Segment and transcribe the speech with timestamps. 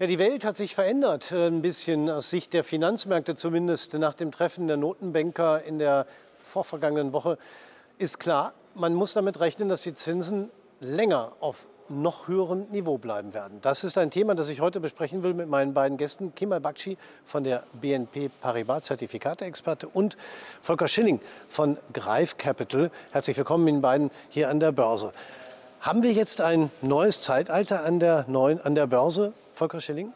[0.00, 3.92] Ja, die Welt hat sich verändert, äh, ein bisschen aus Sicht der Finanzmärkte zumindest.
[3.92, 6.06] Nach dem Treffen der Notenbanker in der
[6.38, 7.36] vorvergangenen Woche
[7.98, 10.48] ist klar, man muss damit rechnen, dass die Zinsen
[10.80, 13.58] länger auf noch höherem Niveau bleiben werden.
[13.60, 16.96] Das ist ein Thema, das ich heute besprechen will mit meinen beiden Gästen, Kemal Bakci
[17.26, 20.16] von der BNP Paribas Zertifikateexperte und
[20.62, 22.90] Volker Schilling von Greif Capital.
[23.12, 25.12] Herzlich willkommen Ihnen beiden hier an der Börse.
[25.82, 30.10] Haben wir jetzt ein neues Zeitalter an der, neuen, an der Börse, Volker Schilling?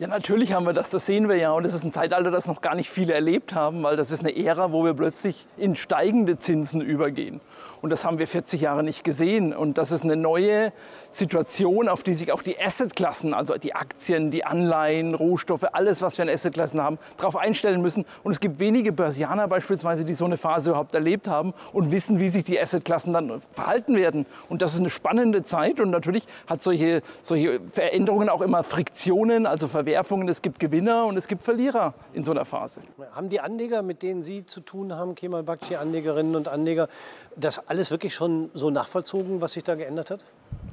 [0.00, 1.52] Ja, natürlich haben wir das, das sehen wir ja.
[1.52, 4.20] Und es ist ein Zeitalter, das noch gar nicht viele erlebt haben, weil das ist
[4.20, 7.42] eine Ära, wo wir plötzlich in steigende Zinsen übergehen.
[7.82, 9.54] Und das haben wir 40 Jahre nicht gesehen.
[9.54, 10.72] Und das ist eine neue
[11.10, 16.18] Situation, auf die sich auch die Assetklassen, also die Aktien, die Anleihen, Rohstoffe, alles, was
[16.18, 18.04] wir an Assetklassen haben, darauf einstellen müssen.
[18.22, 22.20] Und es gibt wenige Börsianer beispielsweise, die so eine Phase überhaupt erlebt haben und wissen,
[22.20, 24.26] wie sich die Assetklassen dann verhalten werden.
[24.48, 25.80] Und das ist eine spannende Zeit.
[25.80, 30.28] Und natürlich hat solche, solche Veränderungen auch immer Friktionen, also Verwerfungen.
[30.28, 32.80] Es gibt Gewinner und es gibt Verlierer in so einer Phase.
[33.12, 36.88] Haben die Anleger, mit denen Sie zu tun haben, Kemal Bakci, Anlegerinnen und Anleger,
[37.34, 40.24] das alles wirklich schon so nachvollzogen, was sich da geändert hat?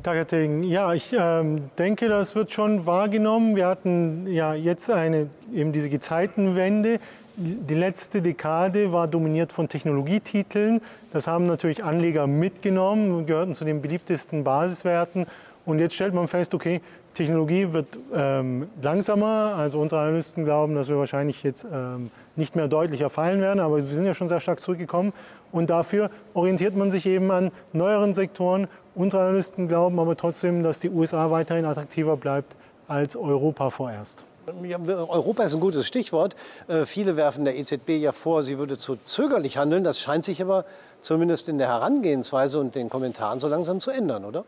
[0.04, 3.56] Targeting, ja, ich ähm, denke, das wird schon wahrgenommen.
[3.56, 7.00] Wir hatten ja jetzt eine, eben diese Gezeitenwende.
[7.36, 10.82] Die letzte Dekade war dominiert von Technologietiteln.
[11.12, 15.26] Das haben natürlich Anleger mitgenommen und gehörten zu den beliebtesten Basiswerten.
[15.66, 16.82] Und jetzt stellt man fest, okay,
[17.18, 19.56] Technologie wird ähm, langsamer.
[19.58, 23.78] Also unsere Analysten glauben, dass wir wahrscheinlich jetzt ähm, nicht mehr deutlicher fallen werden, aber
[23.78, 25.14] wir sind ja schon sehr stark zurückgekommen.
[25.52, 28.68] Und dafür orientiert man sich eben an neueren Sektoren.
[28.94, 32.56] Unsere Analysten glauben aber trotzdem, dass die USA weiterhin attraktiver bleibt
[32.88, 34.24] als Europa vorerst.
[34.48, 36.36] Europa ist ein gutes Stichwort.
[36.68, 39.84] Äh, viele werfen der EZB ja vor, sie würde zu zögerlich handeln.
[39.84, 40.66] Das scheint sich aber
[41.02, 44.46] zumindest in der Herangehensweise und den Kommentaren so langsam zu ändern, oder?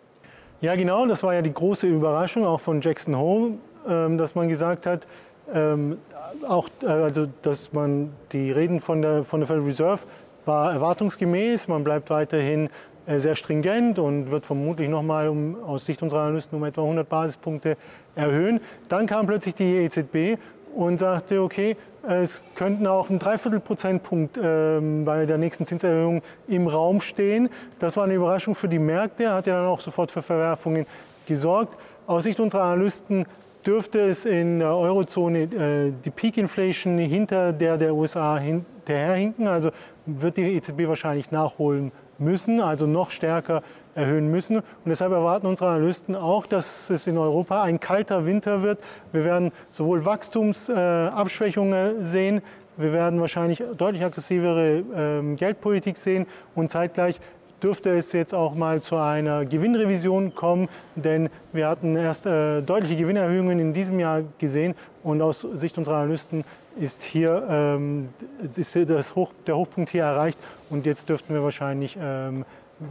[0.62, 1.06] Ja, genau.
[1.06, 3.54] Das war ja die große Überraschung auch von Jackson Hole,
[3.88, 5.08] ähm, dass man gesagt hat,
[5.54, 5.98] ähm,
[6.46, 10.00] auch, äh, also, dass man die Reden von der, von der Federal Reserve
[10.46, 11.70] war erwartungsgemäß.
[11.70, 12.70] Man bleibt weiterhin
[13.06, 16.82] äh, sehr stringent und wird vermutlich noch mal um, aus Sicht unserer Analysten um etwa
[16.82, 17.78] 100 Basispunkte
[18.16, 18.60] erhöhen.
[18.90, 20.38] Dann kam plötzlich die EZB
[20.76, 21.78] und sagte, okay,
[22.10, 27.50] es könnten auch ein Dreiviertelprozentpunkt ähm, bei der nächsten Zinserhöhung im Raum stehen.
[27.78, 30.86] Das war eine Überraschung für die Märkte, hat ja dann auch sofort für Verwerfungen
[31.28, 31.78] gesorgt.
[32.08, 33.26] Aus Sicht unserer Analysten
[33.66, 39.48] dürfte es in der Eurozone äh, die Peak Inflation hinter der der USA hinterherhinken.
[39.48, 39.70] Also
[40.06, 43.64] wird die EZB wahrscheinlich nachholen müssen, also noch stärker
[43.96, 44.58] erhöhen müssen.
[44.58, 48.80] Und deshalb erwarten unsere Analysten auch, dass es in Europa ein kalter Winter wird.
[49.12, 52.42] Wir werden sowohl Wachstumsabschwächungen sehen,
[52.78, 56.26] wir werden wahrscheinlich deutlich aggressivere ähm, Geldpolitik sehen
[56.56, 57.20] und zeitgleich
[57.62, 62.96] dürfte es jetzt auch mal zu einer Gewinnrevision kommen, denn wir hatten erst äh, deutliche
[62.96, 66.46] Gewinnerhöhungen in diesem Jahr gesehen und aus Sicht unserer Analysten
[66.80, 68.10] ist hier ähm,
[68.42, 72.46] ist das Hoch, der Hochpunkt hier erreicht und jetzt dürften wir wahrscheinlich ähm,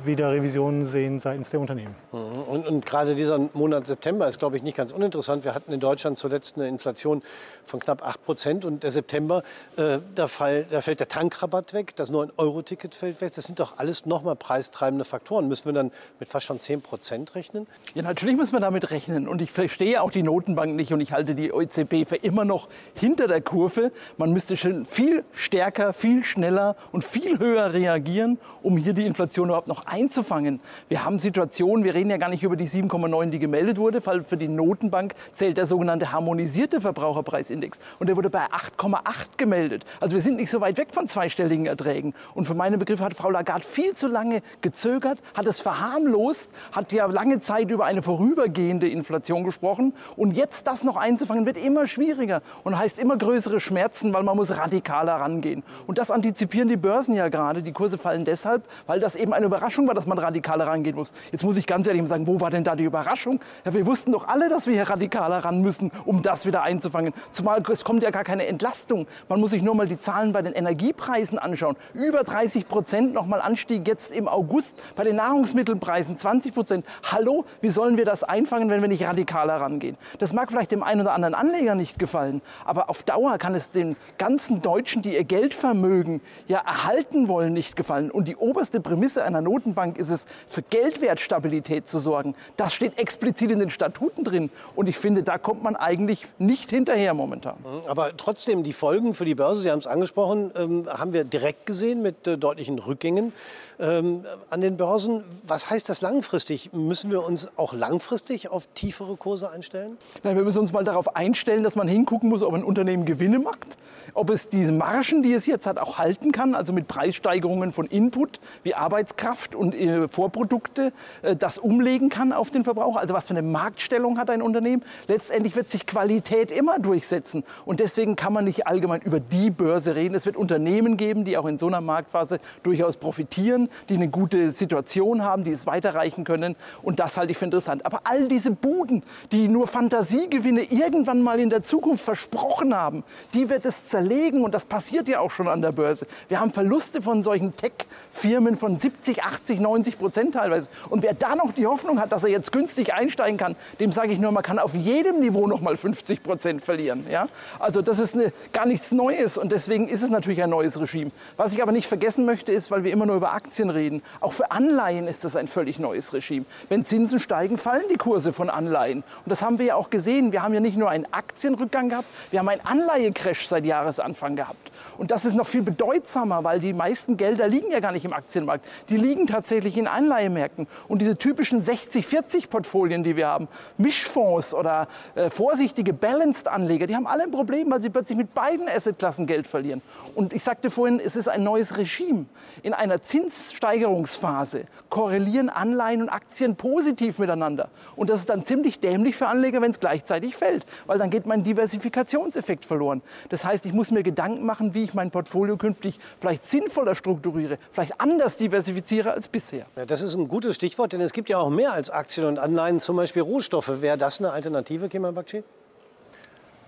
[0.05, 1.95] wieder Revisionen sehen seitens der Unternehmen.
[2.13, 2.19] Mhm.
[2.43, 5.45] Und, und, gerade dieser Monat September ist, glaube ich, nicht ganz uninteressant.
[5.45, 7.23] Wir hatten in Deutschland zuletzt eine Inflation
[7.65, 9.43] von knapp 8 Prozent und der September,
[9.77, 13.33] äh, da, fall, da, fällt der Tankrabatt weg, das 9-Euro-Ticket fällt weg.
[13.35, 15.49] Das sind doch alles nochmal preistreibende Faktoren.
[15.49, 17.67] Müssen wir dann mit fast schon 10 Prozent rechnen?
[17.95, 19.27] Ja, natürlich müssen wir damit rechnen.
[19.27, 22.69] Und ich verstehe auch die Notenbank nicht und ich halte die EZB für immer noch
[22.95, 23.93] hinter der Kurve.
[24.19, 29.49] Man müsste schon viel stärker, viel schneller und viel höher reagieren, um hier die Inflation
[29.49, 30.61] überhaupt noch noch einzufangen.
[30.89, 34.25] Wir haben Situationen, wir reden ja gar nicht über die 7,9, die gemeldet wurde, weil
[34.25, 37.79] für die Notenbank zählt der sogenannte harmonisierte Verbraucherpreisindex.
[37.99, 39.85] Und der wurde bei 8,8 gemeldet.
[40.01, 42.15] Also wir sind nicht so weit weg von zweistelligen Erträgen.
[42.35, 46.93] Und für meine Begriffe hat Frau Lagarde viel zu lange gezögert, hat es verharmlost, hat
[46.93, 49.95] ja lange Zeit über eine vorübergehende Inflation gesprochen.
[50.17, 54.37] Und jetzt das noch einzufangen, wird immer schwieriger und heißt immer größere Schmerzen, weil man
[54.37, 55.63] muss radikaler rangehen.
[55.87, 57.63] Und das antizipieren die Börsen ja gerade.
[57.63, 60.97] Die Kurse fallen deshalb, weil das eben eine Überraschung Überraschung war, dass man radikaler rangehen
[60.97, 61.13] muss.
[61.31, 63.39] Jetzt muss ich ganz ehrlich sagen, wo war denn da die Überraschung?
[63.67, 67.13] Ja, wir wussten doch alle, dass wir hier radikaler ran müssen, um das wieder einzufangen.
[67.33, 69.07] Zumal es kommt ja gar keine Entlastung.
[69.29, 71.77] Man muss sich nur mal die Zahlen bei den Energiepreisen anschauen.
[71.93, 74.81] Über 30 Prozent nochmal Anstieg jetzt im August.
[74.97, 76.87] Bei den Nahrungsmittelpreisen 20 Prozent.
[77.13, 79.99] Hallo, wie sollen wir das einfangen, wenn wir nicht radikaler rangehen?
[80.19, 83.71] Das mag vielleicht dem einen oder anderen Anleger nicht gefallen, aber auf Dauer kann es
[83.71, 88.11] den ganzen Deutschen, die ihr Geldvermögen ja erhalten wollen, nicht gefallen.
[88.11, 92.35] Und die oberste Prämisse einer Not Notenbank ist es, für Geldwertstabilität zu sorgen.
[92.57, 94.51] Das steht explizit in den Statuten drin.
[94.77, 97.57] Und ich finde, da kommt man eigentlich nicht hinterher momentan.
[97.89, 101.67] Aber trotzdem, die Folgen für die Börse, Sie haben es angesprochen, ähm, haben wir direkt
[101.67, 103.33] gesehen mit äh, deutlichen Rückgängen
[103.81, 105.25] ähm, an den Börsen.
[105.47, 106.73] Was heißt das langfristig?
[106.73, 109.97] Müssen wir uns auch langfristig auf tiefere Kurse einstellen?
[110.23, 113.39] Nein, wir müssen uns mal darauf einstellen, dass man hingucken muss, ob ein Unternehmen Gewinne
[113.39, 113.77] macht,
[114.15, 117.87] ob es diese Margen, die es jetzt hat, auch halten kann, also mit Preissteigerungen von
[117.87, 120.93] Input wie Arbeitskraft und äh, Vorprodukte,
[121.23, 123.01] äh, das umlegen kann auf den Verbraucher.
[123.01, 124.85] Also was für eine Marktstellung hat ein Unternehmen?
[125.09, 127.43] Letztendlich wird sich Qualität immer durchsetzen.
[127.65, 130.15] Und deswegen kann man nicht allgemein über die Börse reden.
[130.15, 134.53] Es wird Unternehmen geben, die auch in so einer Marktphase durchaus profitieren, die eine gute
[134.53, 136.55] Situation haben, die es weiterreichen können.
[136.83, 137.85] Und das halte ich für interessant.
[137.85, 139.03] Aber all diese Buden,
[139.33, 143.05] die nur Fantasiegewinne irgendwann mal in der Zukunft versprochen haben,
[143.35, 144.45] die wird es zerlegen.
[144.45, 146.07] Und das passiert ja auch schon an der Börse.
[146.29, 150.69] Wir haben Verluste von solchen Tech-Firmen von 70, 80, 90 Prozent teilweise.
[150.91, 154.13] Und wer da noch die Hoffnung hat, dass er jetzt günstig einsteigen kann, dem sage
[154.13, 157.07] ich nur, man kann auf jedem Niveau noch mal 50 Prozent verlieren.
[157.11, 157.29] Ja?
[157.59, 161.11] Also das ist eine, gar nichts Neues und deswegen ist es natürlich ein neues Regime.
[161.37, 164.33] Was ich aber nicht vergessen möchte, ist, weil wir immer nur über Aktien reden, auch
[164.33, 166.45] für Anleihen ist das ein völlig neues Regime.
[166.69, 168.99] Wenn Zinsen steigen, fallen die Kurse von Anleihen.
[168.99, 170.33] Und das haben wir ja auch gesehen.
[170.33, 174.73] Wir haben ja nicht nur einen Aktienrückgang gehabt, wir haben einen Anleihecrash seit Jahresanfang gehabt.
[174.97, 178.13] Und das ist noch viel bedeutsamer, weil die meisten Gelder liegen ja gar nicht im
[178.13, 178.65] Aktienmarkt.
[178.89, 180.67] Die liegen tatsächlich in Anleihemärkten.
[180.89, 187.25] Und diese typischen 60-40-Portfolien, die wir haben, Mischfonds oder äh, vorsichtige Balanced-Anleger, die haben alle
[187.25, 189.83] ein Problem, weil sie plötzlich mit beiden Assetklassen Geld verlieren.
[190.15, 192.27] Und ich sagte vorhin, es ist ein neues Regime.
[192.63, 197.71] In einer Zinssteigerungsphase korrelieren Anleihen und Aktien positiv miteinander.
[197.97, 201.27] Und das ist dann ziemlich dämlich für Anleger, wenn es gleichzeitig fällt, weil dann geht
[201.27, 203.03] mein Diversifikationseffekt verloren.
[203.29, 207.59] Das heißt, ich muss mir Gedanken machen, wie ich mein Portfolio künftig vielleicht sinnvoller strukturiere,
[207.73, 209.67] vielleicht anders diversifiziere als bisher.
[209.77, 212.39] Ja, das ist ein gutes Stichwort, denn es gibt ja auch mehr als Aktien und
[212.39, 213.81] Anleihen, zum Beispiel Rohstoffe.
[213.81, 215.43] Wäre das eine Alternative, Kemal Bakci?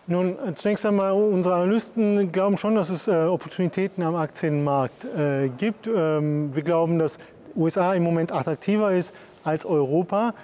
[0.06, 5.87] Nun, zunächst einmal, unsere Analysten glauben schon, dass es äh, Opportunitäten am Aktienmarkt äh, gibt.
[5.87, 7.19] Ähm, wir glauben, dass
[7.54, 9.14] USA im Moment attraktiver ist
[9.44, 10.34] als Europa,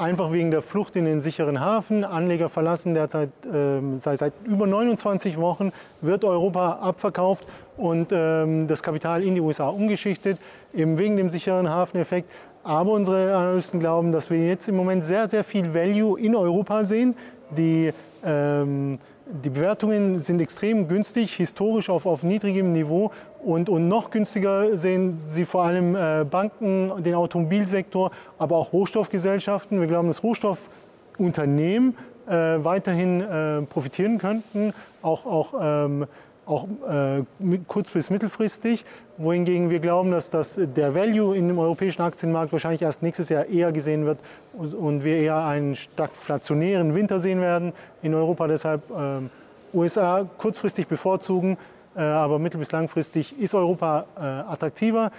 [0.00, 2.04] einfach wegen der Flucht in den sicheren Hafen.
[2.04, 7.44] Anleger verlassen derzeit äh, seit, seit, über 29 Wochen, wird Europa abverkauft
[7.76, 10.38] und ähm, das Kapital in die USA umgeschichtet,
[10.74, 12.30] eben wegen dem sicheren Hafeneffekt.
[12.62, 16.84] Aber unsere Analysten glauben, dass wir jetzt im Moment sehr, sehr viel Value in Europa
[16.84, 17.14] sehen.
[17.56, 17.92] Die
[18.24, 18.98] ähm,
[19.32, 23.10] die Bewertungen sind extrem günstig, historisch auf, auf niedrigem Niveau
[23.44, 29.80] und, und noch günstiger sehen Sie vor allem äh, Banken, den Automobilsektor, aber auch Rohstoffgesellschaften.
[29.80, 31.96] Wir glauben, dass Rohstoffunternehmen
[32.26, 36.06] äh, weiterhin äh, profitieren könnten, auch, auch ähm,
[36.50, 37.22] auch äh,
[37.68, 38.84] kurz- bis mittelfristig,
[39.16, 43.46] wohingegen wir glauben, dass das, der Value in dem europäischen Aktienmarkt wahrscheinlich erst nächstes Jahr
[43.46, 44.18] eher gesehen wird
[44.52, 48.48] und wir eher einen stagflationären Winter sehen werden in Europa.
[48.48, 51.56] Deshalb äh, USA kurzfristig bevorzugen,
[51.96, 55.12] äh, aber mittel- bis langfristig ist Europa äh, attraktiver.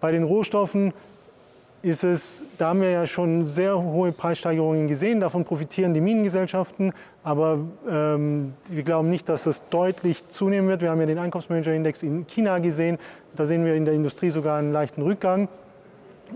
[0.00, 0.94] Bei den Rohstoffen
[1.82, 6.92] ist es, da haben wir ja schon sehr hohe Preissteigerungen gesehen, davon profitieren die Minengesellschaften,
[7.24, 7.58] aber
[7.90, 10.80] ähm, wir glauben nicht, dass es deutlich zunehmen wird.
[10.80, 12.98] Wir haben ja den Einkaufsmanager-Index in China gesehen,
[13.36, 15.48] da sehen wir in der Industrie sogar einen leichten Rückgang.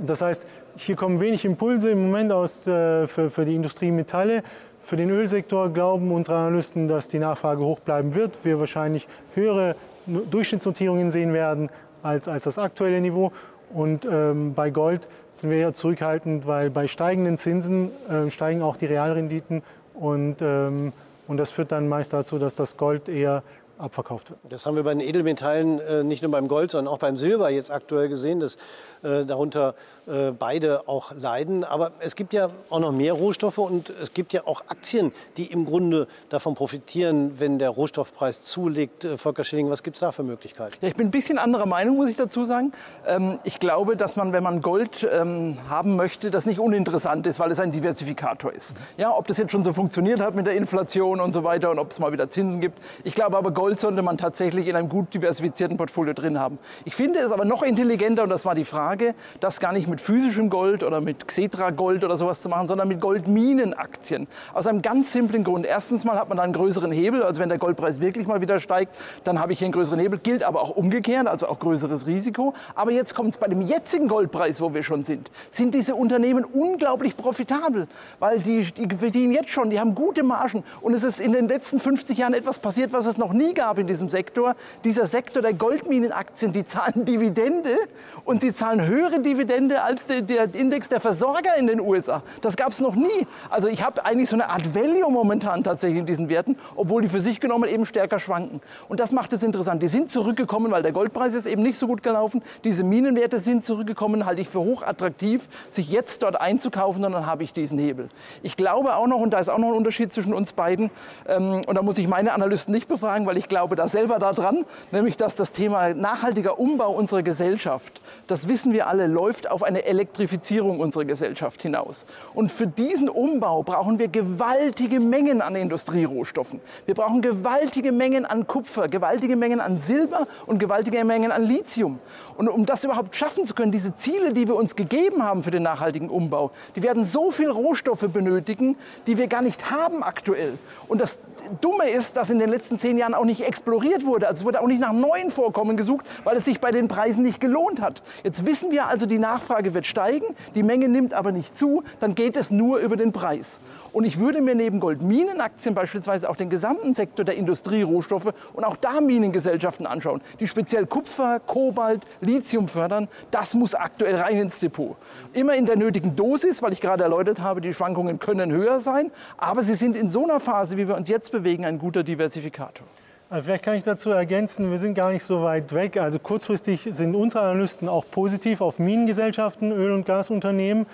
[0.01, 0.45] Das heißt,
[0.77, 4.43] hier kommen wenig Impulse im Moment aus, äh, für, für die Industriemetalle.
[4.81, 8.39] Für den Ölsektor glauben unsere Analysten, dass die Nachfrage hoch bleiben wird.
[8.45, 9.75] Wir wahrscheinlich höhere
[10.07, 11.71] Durchschnittsnotierungen sehen werden
[12.03, 13.33] als, als das aktuelle Niveau.
[13.73, 18.77] Und ähm, bei Gold sind wir eher zurückhaltend, weil bei steigenden Zinsen äh, steigen auch
[18.77, 19.63] die Realrenditen.
[19.95, 20.93] Und, ähm,
[21.27, 23.43] und das führt dann meist dazu, dass das Gold eher
[23.79, 24.41] abverkauft wird.
[24.49, 27.51] Das haben wir bei den Edelmetallen äh, nicht nur beim Gold, sondern auch beim Silber
[27.51, 28.57] jetzt aktuell gesehen, dass
[29.03, 29.75] äh, darunter
[30.07, 31.65] äh, beide auch leiden.
[31.65, 35.47] Aber es gibt ja auch noch mehr Rohstoffe und es gibt ja auch Aktien, die
[35.53, 39.07] im Grunde davon profitieren, wenn der Rohstoffpreis zulegt.
[39.17, 40.75] Volker Schilling, was gibt es da für Möglichkeiten?
[40.81, 42.73] Ja, ich bin ein bisschen anderer Meinung, muss ich dazu sagen.
[43.07, 47.41] Ähm, ich glaube, dass man, wenn man Gold ähm, haben möchte, das nicht uninteressant ist,
[47.41, 48.77] weil es ein Diversifikator ist.
[48.97, 51.79] Ja, ob das jetzt schon so funktioniert hat mit der Inflation und so weiter und
[51.79, 52.79] ob es mal wieder Zinsen gibt.
[53.05, 56.61] Ich glaube aber, Gold Gold sollte man tatsächlich in einem gut diversifizierten Portfolio drin haben.
[56.85, 60.01] Ich finde es aber noch intelligenter, und das war die Frage, das gar nicht mit
[60.01, 64.29] physischem Gold oder mit Xetra Gold oder sowas zu machen, sondern mit Goldminenaktien.
[64.55, 65.67] Aus einem ganz simplen Grund.
[65.67, 68.61] Erstens mal hat man da einen größeren Hebel, also wenn der Goldpreis wirklich mal wieder
[68.61, 68.95] steigt,
[69.25, 70.21] dann habe ich hier einen größeren Hebel.
[70.21, 72.55] Gilt aber auch umgekehrt, also auch größeres Risiko.
[72.77, 76.45] Aber jetzt kommt es bei dem jetzigen Goldpreis, wo wir schon sind, sind diese Unternehmen
[76.45, 77.89] unglaublich profitabel,
[78.21, 81.49] weil die, die verdienen jetzt schon, die haben gute Margen und es ist in den
[81.49, 84.55] letzten 50 Jahren etwas passiert, was es noch nie gab in diesem Sektor.
[84.85, 87.77] Dieser Sektor der Goldminenaktien, die zahlen Dividende
[88.25, 92.23] und sie zahlen höhere Dividende als der, der Index der Versorger in den USA.
[92.41, 93.27] Das gab es noch nie.
[93.51, 97.09] Also ich habe eigentlich so eine Art Value momentan tatsächlich in diesen Werten, obwohl die
[97.09, 98.61] für sich genommen eben stärker schwanken.
[98.89, 99.83] Und das macht es interessant.
[99.83, 102.43] Die sind zurückgekommen, weil der Goldpreis ist eben nicht so gut gelaufen.
[102.63, 107.43] Diese Minenwerte sind zurückgekommen, halte ich für hochattraktiv, sich jetzt dort einzukaufen und dann habe
[107.43, 108.09] ich diesen Hebel.
[108.43, 110.91] Ich glaube auch noch, und da ist auch noch ein Unterschied zwischen uns beiden,
[111.27, 114.67] ähm, und da muss ich meine Analysten nicht befragen, weil ich glaube da selber daran,
[114.91, 119.85] nämlich dass das Thema nachhaltiger Umbau unserer Gesellschaft, das wissen wir alle, läuft auf eine
[119.85, 122.07] Elektrifizierung unserer Gesellschaft hinaus.
[122.35, 126.61] Und für diesen Umbau brauchen wir gewaltige Mengen an Industrierohstoffen.
[126.87, 132.01] Wir brauchen gewaltige Mengen an Kupfer, gewaltige Mengen an Silber und gewaltige Mengen an Lithium.
[132.37, 135.53] Und um das überhaupt schaffen zu können, diese Ziele, die wir uns gegeben haben für
[135.53, 138.77] den nachhaltigen Umbau, die werden so viel Rohstoffe benötigen,
[139.07, 140.59] die wir gar nicht haben aktuell.
[140.89, 141.21] Und das
[141.61, 144.29] Dumme ist, dass in den letzten zehn Jahren auch nicht exploriert wurde.
[144.29, 147.23] Also es wurde auch nicht nach neuen Vorkommen gesucht, weil es sich bei den Preisen
[147.23, 148.03] nicht gelohnt hat.
[148.23, 152.15] Jetzt wissen wir also, die Nachfrage wird steigen, die Menge nimmt aber nicht zu, dann
[152.15, 153.61] geht es nur über den Preis.
[153.93, 158.77] Und ich würde mir neben Goldminenaktien beispielsweise auch den gesamten Sektor der Industrierohstoffe und auch
[158.77, 163.09] da Minengesellschaften anschauen, die speziell Kupfer, Kobalt, Lithium fördern.
[163.31, 164.97] Das muss aktuell rein ins Depot.
[165.33, 169.11] Immer in der nötigen Dosis, weil ich gerade erläutert habe, die Schwankungen können höher sein,
[169.39, 172.87] aber sie sind in so einer Phase, wie wir uns jetzt bewegen, ein guter Diversifikator.
[173.29, 175.97] Also vielleicht kann ich dazu ergänzen, wir sind gar nicht so weit weg.
[175.97, 180.87] Also kurzfristig sind unsere Analysten auch positiv auf Minengesellschaften, Öl- und Gasunternehmen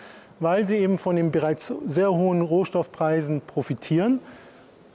[0.43, 4.21] weil sie eben von den bereits sehr hohen Rohstoffpreisen profitieren,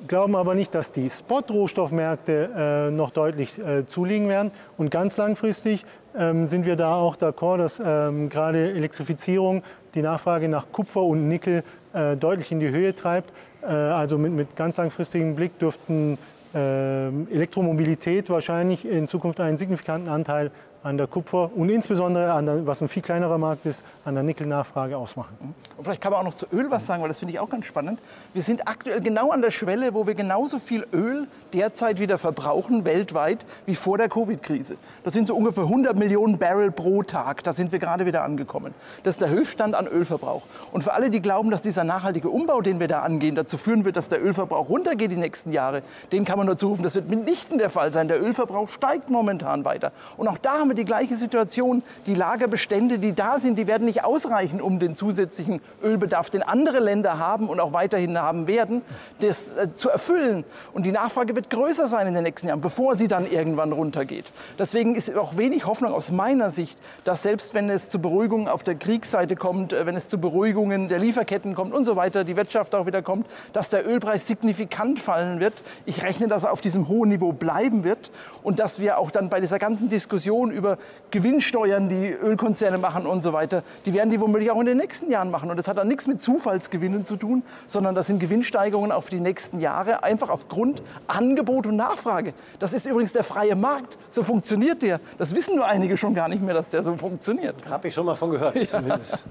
[0.07, 4.51] glauben aber nicht, dass die Spot-Rohstoffmärkte äh, noch deutlich äh, zulegen werden.
[4.77, 9.63] Und ganz langfristig ähm, sind wir da auch d'accord, dass ähm, gerade Elektrifizierung
[9.95, 11.63] die Nachfrage nach Kupfer und Nickel
[11.93, 13.31] äh, deutlich in die Höhe treibt.
[13.61, 16.17] Äh, also mit, mit ganz langfristigem Blick dürften
[16.53, 20.51] Elektromobilität wahrscheinlich in Zukunft einen signifikanten Anteil
[20.87, 24.23] an der Kupfer und insbesondere an der, was ein viel kleinerer Markt ist, an der
[24.23, 25.35] Nickelnachfrage ausmachen.
[25.75, 27.49] Und vielleicht kann man auch noch zu Öl was sagen, weil das finde ich auch
[27.49, 27.99] ganz spannend.
[28.33, 32.85] Wir sind aktuell genau an der Schwelle, wo wir genauso viel Öl derzeit wieder verbrauchen
[32.85, 34.77] weltweit wie vor der Covid-Krise.
[35.03, 37.43] Das sind so ungefähr 100 Millionen Barrel pro Tag.
[37.43, 38.73] Da sind wir gerade wieder angekommen.
[39.03, 40.43] Das ist der Höchststand an Ölverbrauch.
[40.71, 43.83] Und für alle, die glauben, dass dieser nachhaltige Umbau, den wir da angehen, dazu führen
[43.83, 45.81] wird, dass der Ölverbrauch runtergeht die nächsten Jahre,
[46.13, 48.07] den kann man nur zurufen, das wird mitnichten der Fall sein.
[48.07, 49.91] Der Ölverbrauch steigt momentan weiter.
[50.15, 51.83] Und auch da haben wir die gleiche Situation.
[52.05, 56.79] Die Lagerbestände, die da sind, die werden nicht ausreichen, um den zusätzlichen Ölbedarf, den andere
[56.79, 58.81] Länder haben und auch weiterhin haben werden,
[59.19, 60.43] das äh, zu erfüllen.
[60.73, 64.31] Und die Nachfrage wird größer sein in den nächsten Jahren, bevor sie dann irgendwann runtergeht.
[64.59, 68.63] Deswegen ist auch wenig Hoffnung aus meiner Sicht, dass selbst wenn es zu Beruhigungen auf
[68.63, 72.35] der Kriegsseite kommt, äh, wenn es zu Beruhigungen der Lieferketten kommt und so weiter, die
[72.35, 75.53] Wirtschaft auch wieder kommt, dass der Ölpreis signifikant fallen wird.
[75.85, 78.11] Ich rechne, dass er auf diesem hohen Niveau bleiben wird
[78.43, 80.66] und dass wir auch dann bei dieser ganzen Diskussion über
[81.11, 85.09] Gewinnsteuern, die Ölkonzerne machen und so weiter, die werden die womöglich auch in den nächsten
[85.09, 85.49] Jahren machen.
[85.49, 89.21] Und das hat dann nichts mit Zufallsgewinnen zu tun, sondern das sind Gewinnsteigerungen auf die
[89.21, 92.33] nächsten Jahre, einfach aufgrund Angebot und Nachfrage.
[92.59, 93.97] Das ist übrigens der freie Markt.
[94.09, 94.99] So funktioniert der.
[95.17, 97.55] Das wissen nur einige schon gar nicht mehr, dass der so funktioniert.
[97.69, 98.67] Habe ich schon mal von gehört, ja.
[98.67, 99.23] zumindest.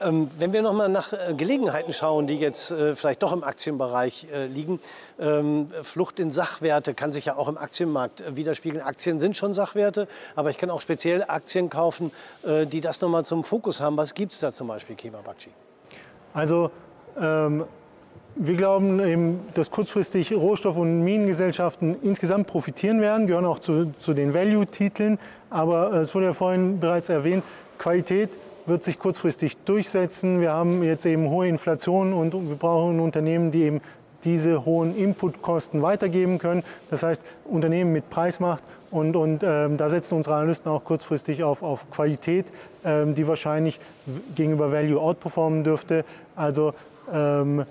[0.00, 3.42] Ähm, wenn wir noch mal nach äh, Gelegenheiten schauen, die jetzt äh, vielleicht doch im
[3.42, 4.78] Aktienbereich äh, liegen,
[5.18, 8.82] ähm, Flucht in Sachwerte kann sich ja auch im Aktienmarkt widerspiegeln.
[8.84, 12.12] Aktien sind schon Sachwerte, aber ich kann auch speziell Aktien kaufen,
[12.44, 13.96] die das noch mal zum Fokus haben.
[13.96, 15.50] Was gibt es da zum Beispiel, Kima Bakci?
[16.34, 16.70] Also
[17.18, 17.64] ähm,
[18.34, 24.12] wir glauben eben, dass kurzfristig Rohstoff- und Minengesellschaften insgesamt profitieren werden, gehören auch zu, zu
[24.12, 25.18] den Value-Titeln.
[25.48, 27.44] Aber es wurde ja vorhin bereits erwähnt,
[27.78, 28.30] Qualität
[28.66, 30.40] wird sich kurzfristig durchsetzen.
[30.40, 33.80] Wir haben jetzt eben hohe Inflation und wir brauchen Unternehmen, die eben
[34.24, 36.64] diese hohen Inputkosten weitergeben können.
[36.90, 41.62] Das heißt, Unternehmen mit Preismacht und, und ähm, da setzen unsere Analysten auch kurzfristig auf,
[41.62, 42.46] auf Qualität,
[42.84, 43.78] ähm, die wahrscheinlich
[44.34, 46.04] gegenüber Value outperformen dürfte.
[46.34, 46.74] Also
[47.12, 47.64] ähm,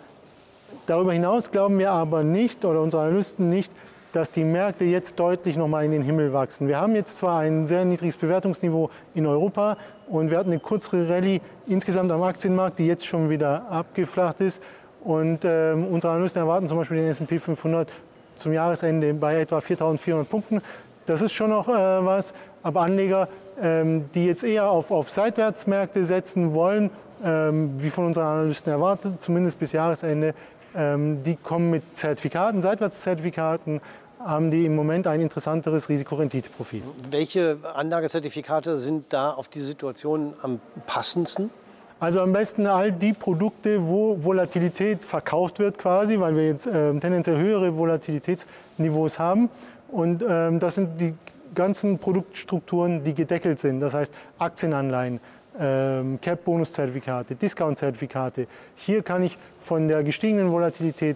[0.85, 3.71] darüber hinaus glauben wir aber nicht oder unsere Analysten nicht,
[4.15, 6.69] dass die Märkte jetzt deutlich noch mal in den Himmel wachsen.
[6.69, 9.75] Wir haben jetzt zwar ein sehr niedriges Bewertungsniveau in Europa
[10.07, 14.63] und wir hatten eine kürzere Rallye insgesamt am Aktienmarkt, die jetzt schon wieder abgeflacht ist.
[15.03, 17.89] Und ähm, unsere Analysten erwarten zum Beispiel den S&P 500
[18.37, 20.61] zum Jahresende bei etwa 4.400 Punkten.
[21.05, 23.27] Das ist schon noch äh, was, aber Anleger,
[23.61, 26.89] ähm, die jetzt eher auf, auf Seitwärtsmärkte setzen wollen,
[27.21, 30.33] ähm, wie von unseren Analysten erwartet, zumindest bis Jahresende,
[30.75, 33.81] ähm, die kommen mit Zertifikaten, Seitwärtszertifikaten,
[34.25, 36.81] haben die im Moment ein interessanteres Risikorenditeprofil.
[37.11, 41.51] Welche Anlagezertifikate sind da auf die Situation am passendsten?
[41.99, 46.93] Also am besten all die Produkte, wo Volatilität verkauft wird quasi, weil wir jetzt äh,
[46.99, 49.49] tendenziell höhere Volatilitätsniveaus haben
[49.87, 51.13] Und ähm, das sind die
[51.53, 53.79] ganzen Produktstrukturen, die gedeckelt sind.
[53.79, 55.21] Das heißt Aktienanleihen,
[55.57, 58.47] ähm, Cap-Bonus-Zertifikate, Discount-Zertifikate.
[58.75, 61.15] Hier kann ich von der gestiegenen Volatilität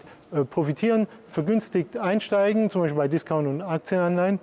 [0.49, 4.39] profitieren, vergünstigt einsteigen, zum Beispiel bei Discount- und Aktienanleihen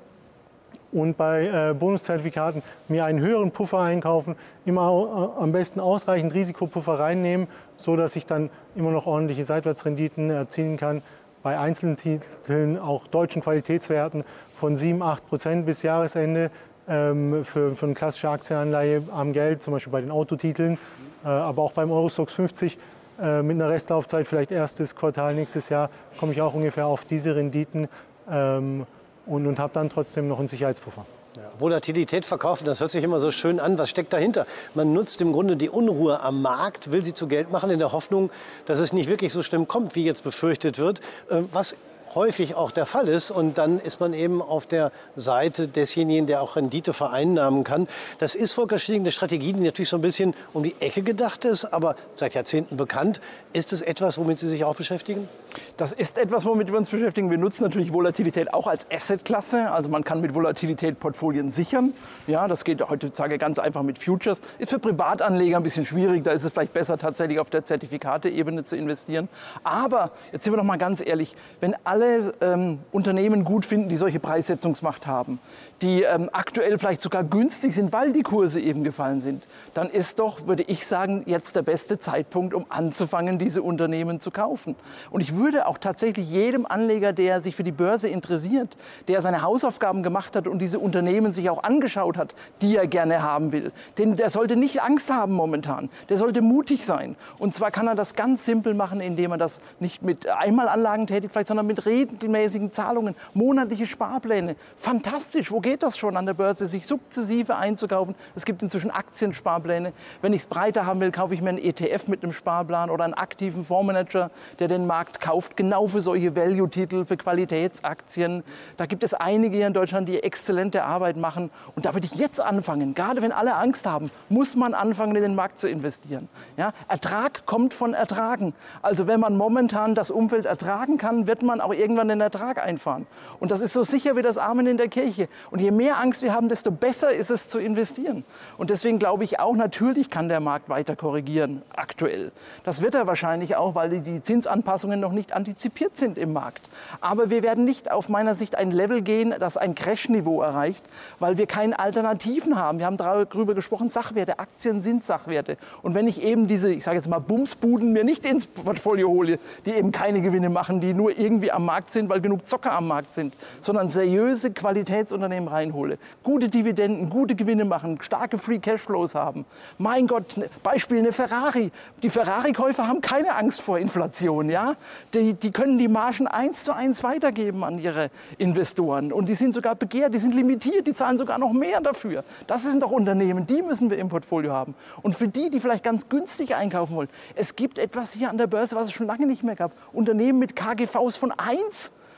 [0.93, 6.99] und bei äh, Bonuszertifikaten mir einen höheren Puffer einkaufen, immer äh, am besten ausreichend Risikopuffer
[6.99, 11.03] reinnehmen, so dass ich dann immer noch ordentliche Seitwärtsrenditen erzielen kann.
[11.43, 14.25] Bei einzelnen Titeln, auch deutschen Qualitätswerten
[14.55, 16.51] von 7, 8 Prozent bis Jahresende
[16.89, 20.79] ähm, für, für eine klassische Aktienanleihe am Geld, zum Beispiel bei den Autotiteln,
[21.25, 22.79] äh, aber auch beim Eurostox 50
[23.21, 27.37] äh, mit einer Restlaufzeit vielleicht erstes Quartal nächstes Jahr komme ich auch ungefähr auf diese
[27.37, 27.89] Renditen.
[28.31, 28.87] Ähm,
[29.27, 31.05] und, und habe dann trotzdem noch einen Sicherheitspuffer.
[31.37, 33.77] Ja, Volatilität verkaufen, das hört sich immer so schön an.
[33.77, 34.47] Was steckt dahinter?
[34.75, 37.93] Man nutzt im Grunde die Unruhe am Markt, will sie zu Geld machen, in der
[37.93, 38.31] Hoffnung,
[38.65, 41.01] dass es nicht wirklich so schlimm kommt, wie jetzt befürchtet wird.
[41.29, 41.77] Äh, was
[42.17, 43.31] häufig auch der Fall ist.
[43.31, 47.87] Und dann ist man eben auf der Seite desjenigen, der auch Rendite vereinnahmen kann.
[48.19, 51.67] Das ist Volker eine Strategie, die natürlich so ein bisschen um die Ecke gedacht ist,
[51.67, 53.21] aber seit Jahrzehnten bekannt.
[53.53, 55.29] Ist es etwas, womit Sie sich auch beschäftigen?
[55.77, 57.31] Das ist etwas, womit wir uns beschäftigen.
[57.31, 59.71] Wir nutzen natürlich Volatilität auch als Assetklasse.
[59.71, 61.93] Also man kann mit Volatilität Portfolien sichern.
[62.27, 64.41] Ja, das geht heutzutage ganz einfach mit Futures.
[64.59, 66.25] Ist für Privatanleger ein bisschen schwierig.
[66.25, 69.29] Da ist es vielleicht besser, tatsächlich auf der Zertifikateebene zu investieren.
[69.65, 73.89] Aber jetzt sind wir doch mal ganz ehrlich, wenn alle alle ähm, Unternehmen gut finden,
[73.89, 75.39] die solche Preissetzungsmacht haben,
[75.83, 80.19] die ähm, aktuell vielleicht sogar günstig sind, weil die Kurse eben gefallen sind, dann ist
[80.19, 84.77] doch, würde ich sagen, jetzt der beste Zeitpunkt, um anzufangen, diese Unternehmen zu kaufen.
[85.11, 88.77] Und ich würde auch tatsächlich jedem Anleger, der sich für die Börse interessiert,
[89.09, 93.23] der seine Hausaufgaben gemacht hat und diese Unternehmen sich auch angeschaut hat, die er gerne
[93.23, 95.91] haben will, denn der sollte nicht Angst haben momentan.
[96.09, 97.17] Der sollte mutig sein.
[97.39, 101.33] Und zwar kann er das ganz simpel machen, indem er das nicht mit Einmalanlagen tätigt,
[101.33, 104.57] vielleicht, sondern mit regelmäßigen Zahlungen, monatliche Sparpläne.
[104.77, 108.15] Fantastisch, wo geht das schon an der Börse, sich sukzessive einzukaufen?
[108.35, 109.93] Es gibt inzwischen Aktiensparpläne.
[110.23, 113.05] Wenn ich es breiter haben will, kaufe ich mir einen ETF mit einem Sparplan oder
[113.05, 118.43] einen aktiven Fondsmanager, der den Markt kauft, genau für solche Value-Titel, für Qualitätsaktien.
[118.77, 121.51] Da gibt es einige hier in Deutschland, die exzellente Arbeit machen.
[121.75, 125.23] Und da würde ich jetzt anfangen, gerade wenn alle Angst haben, muss man anfangen, in
[125.23, 126.29] den Markt zu investieren.
[126.57, 126.73] Ja?
[126.89, 128.55] Ertrag kommt von Ertragen.
[128.83, 133.07] Also wenn man momentan das Umfeld ertragen kann, wird man auch irgendwann den Ertrag einfahren.
[133.41, 135.29] Und das ist so sicher wie das Amen in der Kirche.
[135.51, 138.25] Und je mehr Angst wir haben, desto besser ist es zu investieren.
[138.59, 142.33] Und deswegen glaube ich auch, natürlich kann der Markt weiter korrigieren, aktuell.
[142.65, 146.69] Das wird er wahrscheinlich auch, weil die Zinsanpassungen noch nicht antizipiert sind im Markt.
[147.01, 150.85] Aber wir werden nicht auf meiner Sicht ein Level gehen, das ein Crash-Niveau erreicht,
[151.19, 152.79] weil wir keine Alternativen haben.
[152.79, 155.59] Wir haben darüber gesprochen, Sachwerte, Aktien sind Sachwerte.
[155.83, 159.39] Und wenn ich eben diese, ich sage jetzt mal, Bumsbuden mir nicht ins Portfolio hole,
[159.65, 162.89] die eben keine Gewinne machen, die nur irgendwie am Markt sind, weil genug Zocker am
[162.89, 169.45] Markt sind, sondern seriöse Qualitätsunternehmen reinhole, gute Dividenden, gute Gewinne machen, starke Free Cashflows haben.
[169.77, 171.71] Mein Gott, ne, Beispiel eine Ferrari.
[172.03, 174.49] Die Ferrari-Käufer haben keine Angst vor Inflation.
[174.49, 174.75] Ja?
[175.13, 179.13] Die, die können die Margen eins zu eins weitergeben an ihre Investoren.
[179.13, 182.25] Und die sind sogar begehrt, die sind limitiert, die zahlen sogar noch mehr dafür.
[182.47, 184.75] Das sind doch Unternehmen, die müssen wir im Portfolio haben.
[185.03, 188.47] Und für die, die vielleicht ganz günstig einkaufen wollen, es gibt etwas hier an der
[188.47, 189.73] Börse, was es schon lange nicht mehr gab.
[189.93, 191.56] Unternehmen mit KGVs von 1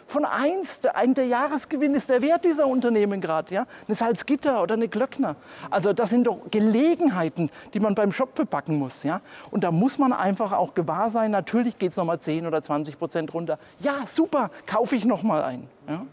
[0.08, 3.54] von 1, ein der Jahresgewinn ist der Wert dieser Unternehmen gerade.
[3.54, 3.66] Ja?
[3.86, 5.36] Eine Salzgitter oder eine Glöckner.
[5.70, 9.02] Also das sind doch Gelegenheiten, die man beim Schopfe packen muss.
[9.02, 9.20] Ja?
[9.50, 12.98] Und da muss man einfach auch gewahr sein, natürlich geht es nochmal 10 oder 20
[12.98, 13.58] Prozent runter.
[13.80, 15.68] Ja, super, kaufe ich nochmal ein.
[15.86, 16.06] Ja?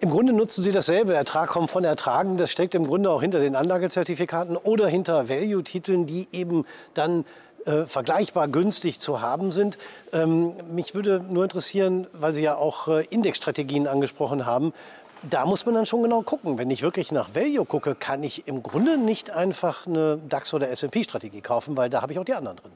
[0.00, 1.14] Im Grunde nutzen Sie dasselbe.
[1.14, 2.36] Ertrag kommt von Ertragen.
[2.36, 6.64] Das steckt im Grunde auch hinter den Anlagezertifikaten oder hinter Value-Titeln, die eben
[6.94, 7.24] dann
[7.64, 9.78] äh, vergleichbar günstig zu haben sind.
[10.12, 14.72] Ähm, mich würde nur interessieren, weil Sie ja auch äh, Indexstrategien angesprochen haben,
[15.28, 16.58] da muss man dann schon genau gucken.
[16.58, 20.70] Wenn ich wirklich nach Value gucke, kann ich im Grunde nicht einfach eine DAX- oder
[20.70, 22.72] S&P-Strategie kaufen, weil da habe ich auch die anderen drin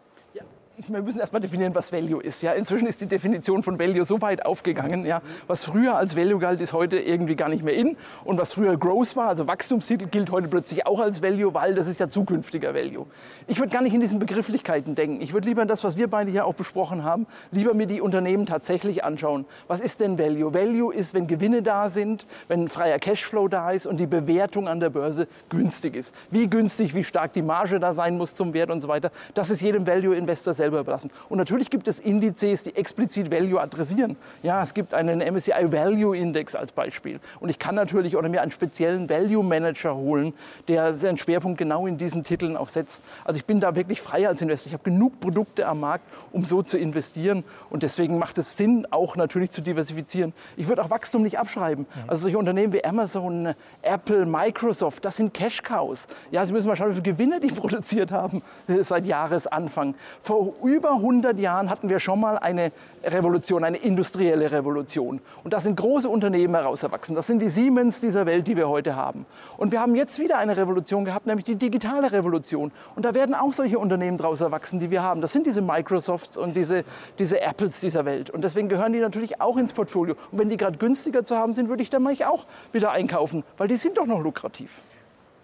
[0.88, 2.42] wir müssen erstmal definieren, was Value ist.
[2.42, 2.52] Ja?
[2.52, 5.04] Inzwischen ist die Definition von Value so weit aufgegangen.
[5.04, 5.20] Ja?
[5.46, 7.96] Was früher als Value galt, ist heute irgendwie gar nicht mehr in.
[8.24, 11.87] Und was früher Growth war, also Wachstumstitel, gilt heute plötzlich auch als Value, weil das
[11.87, 13.06] ist ja zukünftiger Value.
[13.46, 15.20] Ich würde gar nicht in diesen Begrifflichkeiten denken.
[15.20, 18.46] Ich würde lieber das, was wir beide hier auch besprochen haben, lieber mir die Unternehmen
[18.46, 19.44] tatsächlich anschauen.
[19.68, 20.54] Was ist denn Value?
[20.54, 24.80] Value ist, wenn Gewinne da sind, wenn freier Cashflow da ist und die Bewertung an
[24.80, 26.14] der Börse günstig ist.
[26.30, 29.11] Wie günstig, wie stark die Marge da sein muss zum Wert und so weiter.
[29.35, 31.11] Das ist jedem Value-Investor selber überlassen.
[31.29, 34.16] Und natürlich gibt es Indizes, die explizit Value adressieren.
[34.44, 37.18] Ja, es gibt einen MSCI Value Index als Beispiel.
[37.40, 40.35] Und ich kann natürlich oder mir einen speziellen Value Manager holen,
[40.68, 43.03] der seinen Schwerpunkt genau in diesen Titeln auch setzt.
[43.25, 44.70] Also ich bin da wirklich frei als Investor.
[44.70, 47.42] Ich habe genug Produkte am Markt, um so zu investieren.
[47.68, 50.33] Und deswegen macht es Sinn, auch natürlich zu diversifizieren.
[50.57, 51.87] Ich würde auch Wachstum nicht abschreiben.
[52.07, 56.07] Also solche Unternehmen wie Amazon, Apple, Microsoft, das sind Cash Cows.
[56.31, 59.96] Ja, Sie müssen mal schauen, wie viele Gewinne die produziert haben äh, seit Jahresanfang.
[60.20, 62.73] Vor über 100 Jahren hatten wir schon mal eine
[63.05, 65.21] Revolution, eine industrielle Revolution.
[65.45, 67.15] Und da sind große Unternehmen heraus erwachsen.
[67.15, 69.27] Das sind die Siemens dieser Welt, die wir heute haben.
[69.57, 72.73] Und wir haben jetzt wieder eine Revolution gehabt, nämlich die digitale Revolution.
[72.95, 75.21] Und da werden auch solche Unternehmen daraus erwachsen, die wir haben.
[75.21, 76.85] Das sind diese Microsofts und diese,
[77.19, 78.31] diese Apples dieser Welt.
[78.31, 80.15] Und deswegen gehören die natürlich auch ins Portfolio.
[80.31, 83.43] Und wenn die gerade günstiger zu haben sind, würde ich dann mal auch wieder einkaufen,
[83.57, 84.83] weil die sind doch noch lukrativ.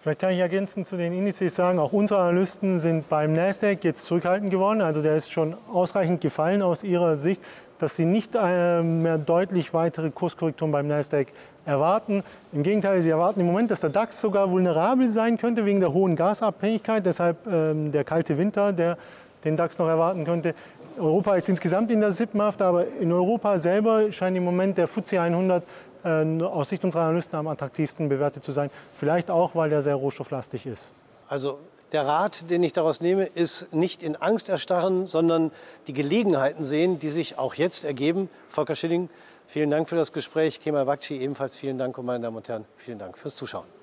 [0.01, 4.05] Vielleicht kann ich ergänzend zu den Indizes sagen, auch unsere Analysten sind beim Nasdaq jetzt
[4.05, 4.81] zurückhaltend geworden.
[4.81, 7.43] Also der ist schon ausreichend gefallen aus ihrer Sicht,
[7.81, 11.29] dass sie nicht äh, mehr deutlich weitere Kurskorrekturen beim Nasdaq
[11.67, 12.23] erwarten.
[12.53, 15.93] Im Gegenteil, sie erwarten im Moment, dass der DAX sogar vulnerabel sein könnte wegen der
[15.93, 17.05] hohen Gasabhängigkeit.
[17.05, 18.97] Deshalb ähm, der kalte Winter, der
[19.45, 20.55] den DAX noch erwarten könnte.
[20.99, 25.21] Europa ist insgesamt in der Sippenhaft, aber in Europa selber scheint im Moment der FTSE
[25.21, 25.67] 100 äh,
[26.05, 28.71] aus Sicht unserer Analysten am attraktivsten bewertet zu sein.
[28.95, 30.91] Vielleicht auch, weil er sehr rohstofflastig ist.
[31.29, 31.59] Also
[31.93, 35.51] der Rat, den ich daraus nehme, ist nicht in Angst erstarren, sondern
[35.87, 38.29] die Gelegenheiten sehen, die sich auch jetzt ergeben.
[38.49, 39.09] Volker Schilling,
[39.47, 40.61] vielen Dank für das Gespräch.
[40.61, 41.97] Kemal Bakci, ebenfalls vielen Dank.
[41.97, 43.78] Und meine Damen und Herren, vielen Dank fürs Zuschauen.